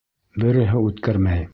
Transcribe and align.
Береһе 0.45 0.83
үткәрмәй! 0.89 1.49